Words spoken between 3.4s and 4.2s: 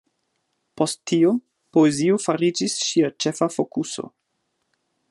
fokuso.